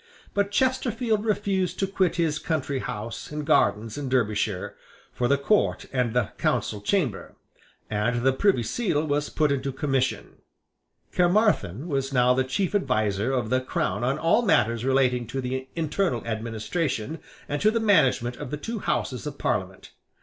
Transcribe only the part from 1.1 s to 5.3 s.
refused to quit his country house and gardens in Derbyshire for